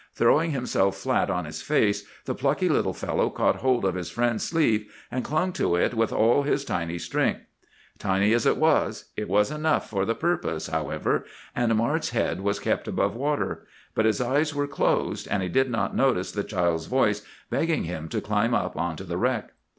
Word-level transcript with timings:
Throwing 0.15 0.49
himself 0.49 0.97
flat 0.97 1.29
on 1.29 1.45
his 1.45 1.61
face, 1.61 2.05
the 2.25 2.33
plucky 2.33 2.67
little 2.67 2.91
fellow 2.91 3.29
caught 3.29 3.57
hold 3.57 3.85
of 3.85 3.93
his 3.93 4.09
friend's 4.09 4.43
sleeve, 4.43 4.91
and 5.11 5.23
clung 5.23 5.53
to 5.53 5.75
it 5.75 5.93
with 5.93 6.11
all 6.11 6.41
his 6.41 6.65
tiny 6.65 6.97
strength. 6.97 7.43
Tiny 7.99 8.33
as 8.33 8.47
it 8.47 8.57
was, 8.57 9.11
it 9.15 9.29
was 9.29 9.51
enough 9.51 9.87
for 9.87 10.03
the 10.05 10.15
purpose, 10.15 10.65
however, 10.69 11.23
and 11.55 11.75
Mart's 11.75 12.09
head 12.09 12.41
was 12.41 12.57
kept 12.59 12.87
above 12.87 13.15
water; 13.15 13.63
but 13.93 14.05
his 14.05 14.19
eyes 14.19 14.55
were 14.55 14.65
closed, 14.65 15.27
and 15.29 15.43
he 15.43 15.49
did 15.49 15.69
not 15.69 15.95
notice 15.95 16.31
the 16.31 16.43
child's 16.43 16.87
voice 16.87 17.21
begging 17.51 17.83
him 17.83 18.09
to 18.09 18.21
climb 18.21 18.55
up 18.55 18.75
onto 18.75 19.03
the 19.03 19.17
wreck. 19.17 19.51